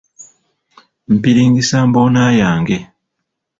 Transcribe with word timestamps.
Mpiringisa 1.15 1.77
mboona 1.87 2.25
yange. 2.39 2.77